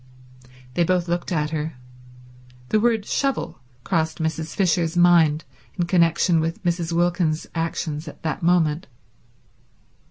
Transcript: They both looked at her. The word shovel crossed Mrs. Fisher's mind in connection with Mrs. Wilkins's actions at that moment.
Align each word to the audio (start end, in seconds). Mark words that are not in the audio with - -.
They 0.73 0.83
both 0.83 1.07
looked 1.07 1.31
at 1.31 1.51
her. 1.51 1.77
The 2.69 2.79
word 2.79 3.05
shovel 3.05 3.59
crossed 3.83 4.17
Mrs. 4.17 4.55
Fisher's 4.55 4.97
mind 4.97 5.43
in 5.77 5.85
connection 5.85 6.39
with 6.39 6.63
Mrs. 6.63 6.91
Wilkins's 6.91 7.45
actions 7.53 8.07
at 8.07 8.23
that 8.23 8.41
moment. 8.41 8.87